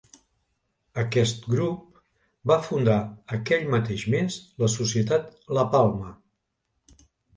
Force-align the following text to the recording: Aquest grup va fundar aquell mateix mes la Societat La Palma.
Aquest 1.01 1.43
grup 1.55 1.99
va 2.51 2.57
fundar 2.69 2.97
aquell 3.39 3.69
mateix 3.75 4.07
mes 4.15 4.39
la 4.65 4.71
Societat 4.77 5.29
La 5.59 5.67
Palma. 5.77 6.11